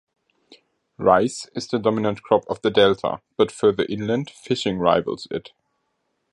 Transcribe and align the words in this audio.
Rice 0.97 1.45
is 1.53 1.67
the 1.67 1.77
dominant 1.77 2.23
crop 2.23 2.41
of 2.49 2.59
the 2.63 2.71
delta, 2.71 3.21
but 3.37 3.51
further 3.51 3.85
inland 3.87 4.31
fishing 4.31 4.79
rivals 4.79 5.27
it. 5.29 5.51